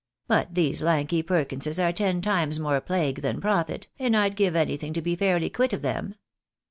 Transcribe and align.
But 0.27 0.55
these 0.55 0.81
lanky 0.81 1.21
Perkinses 1.21 1.77
are 1.79 1.93
ten 1.93 2.21
times 2.23 2.59
more 2.59 2.81
plague 2.81 3.21
than 3.21 3.39
profit, 3.39 3.85
and 3.99 4.17
I'd 4.17 4.35
give 4.35 4.55
anything 4.55 4.93
to 4.93 5.01
be 5.03 5.15
fairly 5.15 5.51
quit 5.51 5.73
of 5.73 5.83
them." 5.83 6.15